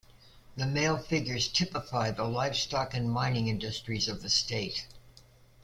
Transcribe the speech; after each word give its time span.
The 0.57 0.65
male 0.65 0.97
figures 0.97 1.47
typify 1.47 2.09
the 2.09 2.23
livestock 2.23 2.95
and 2.95 3.07
mining 3.07 3.47
industries 3.47 4.07
of 4.07 4.23
the 4.23 4.31
state. 4.31 4.87